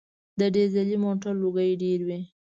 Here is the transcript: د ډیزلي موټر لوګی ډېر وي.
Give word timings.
د 0.39 0.41
ډیزلي 0.55 0.97
موټر 1.03 1.33
لوګی 1.41 1.71
ډېر 1.83 1.99
وي. 2.07 2.19